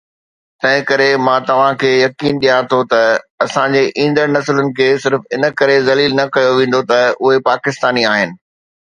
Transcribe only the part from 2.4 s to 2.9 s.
ڏيان ٿو